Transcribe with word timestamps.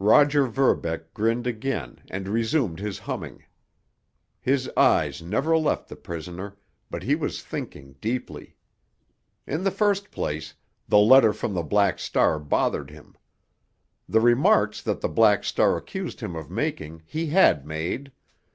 Roger 0.00 0.46
Verbeck 0.46 1.14
grinned 1.14 1.46
again 1.46 2.00
and 2.10 2.28
resumed 2.28 2.78
his 2.78 2.98
humming. 2.98 3.42
His 4.38 4.68
eyes 4.76 5.22
never 5.22 5.56
left 5.56 5.88
the 5.88 5.96
prisoner, 5.96 6.58
but 6.90 7.02
he 7.02 7.14
was 7.14 7.42
thinking 7.42 7.94
deeply. 8.02 8.54
In 9.46 9.64
the 9.64 9.70
first 9.70 10.10
place, 10.10 10.52
the 10.88 10.98
letter 10.98 11.32
from 11.32 11.54
the 11.54 11.62
Black 11.62 11.98
Star 11.98 12.38
bothered 12.38 12.90
him. 12.90 13.16
The 14.06 14.20
remarks 14.20 14.82
that 14.82 15.00
the 15.00 15.08
Black 15.08 15.42
Star 15.42 15.78
accused 15.78 16.20
him 16.20 16.36
of 16.36 16.50
making 16.50 17.02
he 17.06 17.28
had 17.28 17.64
made. 17.66 18.12